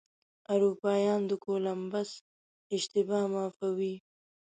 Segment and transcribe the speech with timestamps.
[0.53, 2.09] اروپایان د کولمبس
[2.75, 3.95] اشتباه معافوي.